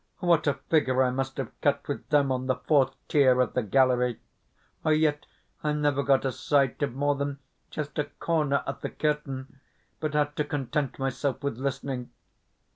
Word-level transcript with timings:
What 0.17 0.47
a 0.47 0.55
figure 0.55 1.03
I 1.03 1.11
must 1.11 1.37
have 1.37 1.51
cut 1.61 1.87
with 1.87 2.09
them 2.09 2.31
on 2.31 2.47
the 2.47 2.55
fourth 2.55 2.95
tier 3.07 3.39
of 3.39 3.53
the 3.53 3.61
gallery! 3.61 4.19
Yet, 4.83 5.27
I 5.63 5.73
never 5.73 6.01
got 6.01 6.25
a 6.25 6.31
sight 6.31 6.81
of 6.81 6.95
more 6.95 7.13
than 7.13 7.37
just 7.69 7.99
a 7.99 8.05
corner 8.05 8.63
of 8.65 8.81
the 8.81 8.89
curtain, 8.89 9.59
but 9.99 10.15
had 10.15 10.35
to 10.37 10.43
content 10.43 10.97
myself 10.97 11.43
with 11.43 11.59
listening. 11.59 12.09